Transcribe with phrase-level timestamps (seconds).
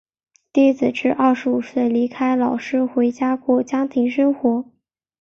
[0.51, 4.65] 弟子至二十五岁离开老师回家过家庭生活。